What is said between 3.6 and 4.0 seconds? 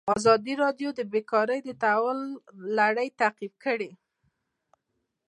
کړې.